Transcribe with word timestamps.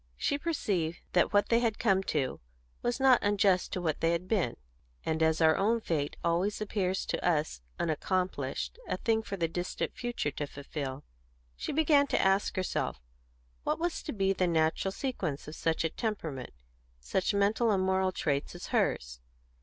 She 0.17 0.39
perceived 0.39 0.99
that 1.13 1.31
what 1.31 1.49
they 1.49 1.59
had 1.59 1.77
come 1.77 2.01
to 2.05 2.39
was 2.81 2.99
not 2.99 3.21
unjust 3.21 3.71
to 3.73 3.81
what 3.81 3.99
they 4.01 4.13
had 4.13 4.27
been; 4.27 4.57
and 5.05 5.21
as 5.21 5.39
our 5.41 5.55
own 5.55 5.79
fate 5.79 6.17
always 6.23 6.59
appears 6.59 7.05
to 7.05 7.23
us 7.23 7.61
unaccomplished, 7.79 8.79
a 8.87 8.97
thing 8.97 9.21
for 9.21 9.37
the 9.37 9.47
distant 9.47 9.93
future 9.95 10.31
to 10.31 10.47
fulfil, 10.47 11.03
she 11.55 11.71
began 11.71 12.07
to 12.07 12.19
ask 12.19 12.55
herself 12.55 12.99
what 13.63 13.77
was 13.77 14.01
to 14.01 14.11
be 14.11 14.33
the 14.33 14.47
natural 14.47 14.91
sequence 14.91 15.47
of 15.47 15.53
such 15.53 15.83
a 15.83 15.89
temperament, 15.91 16.53
such 16.99 17.35
mental 17.35 17.69
and 17.69 17.83
moral 17.83 18.11
traits, 18.11 18.55
as 18.55 18.69
hers. 18.69 19.19